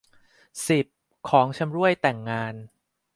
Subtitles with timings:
[0.67, 0.85] สิบ
[1.29, 2.53] ของชำร่วยแต่งงาน